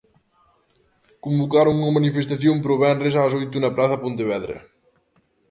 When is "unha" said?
1.81-1.95